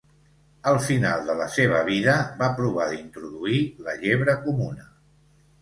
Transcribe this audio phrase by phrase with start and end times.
[0.71, 4.91] Al final de la seva vida, va provar d'introduir la llebre comuna.